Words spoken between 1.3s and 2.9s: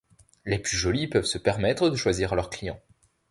permettre de choisir leur clients.